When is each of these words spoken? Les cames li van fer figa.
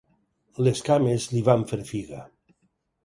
Les 0.67 0.79
cames 0.87 1.27
li 1.33 1.43
van 1.49 1.67
fer 1.73 1.81
figa. 1.91 2.27